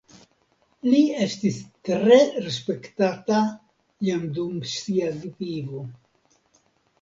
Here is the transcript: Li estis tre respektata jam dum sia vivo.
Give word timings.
Li 0.85 1.01
estis 1.25 1.59
tre 1.89 2.17
respektata 2.45 3.43
jam 4.09 4.25
dum 4.39 4.57
sia 4.73 5.13
vivo. 5.27 5.85